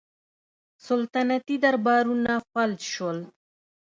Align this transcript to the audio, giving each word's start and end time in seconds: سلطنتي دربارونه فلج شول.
سلطنتي 0.85 1.55
دربارونه 1.63 2.33
فلج 2.51 2.81
شول. 2.93 3.17